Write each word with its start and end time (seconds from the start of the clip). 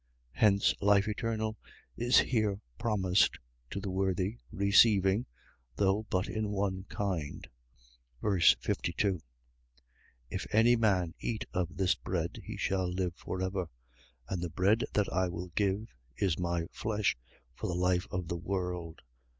Hence, 0.31 0.73
life 0.81 1.07
eternal 1.07 1.59
is 1.95 2.17
here 2.17 2.59
promised 2.79 3.37
to 3.69 3.79
the 3.79 3.91
worthy 3.91 4.39
receiving, 4.51 5.27
though 5.75 6.07
but 6.09 6.27
in 6.27 6.49
one 6.49 6.85
kind. 6.89 7.47
Ver. 8.19 8.39
52. 8.39 9.19
If 10.31 10.47
any 10.51 10.75
man 10.75 11.13
eat 11.19 11.45
of 11.53 11.77
this 11.77 11.93
bread, 11.93 12.39
he 12.43 12.57
shall 12.57 12.91
live 12.91 13.13
for 13.15 13.43
ever; 13.43 13.69
and 14.27 14.41
the 14.41 14.49
bread 14.49 14.85
that 14.93 15.13
I 15.13 15.29
will 15.29 15.49
give, 15.53 15.93
is 16.17 16.39
my 16.39 16.65
flesh 16.71 17.15
for 17.53 17.67
the 17.67 17.75
life 17.75 18.07
of 18.09 18.27
the 18.27 18.37
world. 18.37 19.03